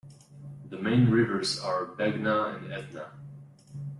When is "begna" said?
1.85-2.55